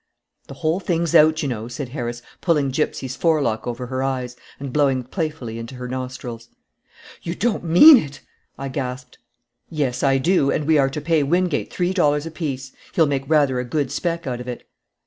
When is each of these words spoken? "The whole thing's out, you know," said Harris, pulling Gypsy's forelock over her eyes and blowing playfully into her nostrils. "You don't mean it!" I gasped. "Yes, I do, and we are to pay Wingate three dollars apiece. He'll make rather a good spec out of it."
"The 0.47 0.55
whole 0.55 0.79
thing's 0.79 1.13
out, 1.13 1.43
you 1.43 1.47
know," 1.47 1.67
said 1.67 1.89
Harris, 1.89 2.23
pulling 2.41 2.71
Gypsy's 2.71 3.15
forelock 3.15 3.67
over 3.67 3.85
her 3.85 4.01
eyes 4.01 4.35
and 4.59 4.73
blowing 4.73 5.03
playfully 5.03 5.59
into 5.59 5.75
her 5.75 5.87
nostrils. 5.87 6.49
"You 7.21 7.35
don't 7.35 7.63
mean 7.63 7.97
it!" 7.97 8.21
I 8.57 8.67
gasped. 8.69 9.19
"Yes, 9.69 10.01
I 10.01 10.17
do, 10.17 10.49
and 10.49 10.65
we 10.65 10.79
are 10.79 10.89
to 10.89 11.01
pay 11.01 11.21
Wingate 11.21 11.71
three 11.71 11.93
dollars 11.93 12.25
apiece. 12.25 12.71
He'll 12.95 13.05
make 13.05 13.29
rather 13.29 13.59
a 13.59 13.63
good 13.63 13.91
spec 13.91 14.25
out 14.25 14.41
of 14.41 14.47
it." 14.47 14.67